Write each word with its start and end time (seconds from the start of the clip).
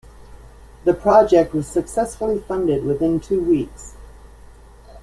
The 0.83 0.95
project 0.95 1.53
was 1.53 1.67
successfully 1.67 2.39
funded 2.39 2.85
within 2.85 3.19
two 3.19 3.39
weeks. 3.39 3.93